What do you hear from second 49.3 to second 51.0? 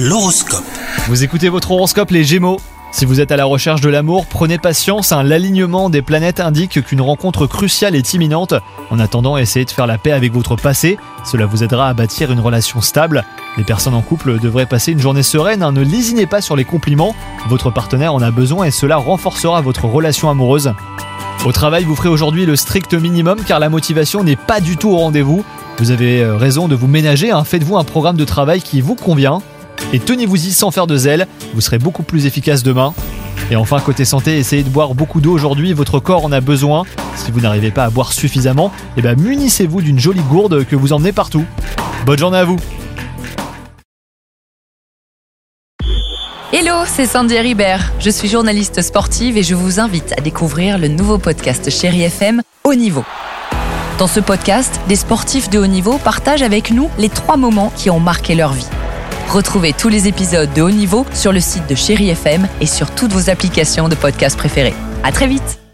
et je vous invite à découvrir le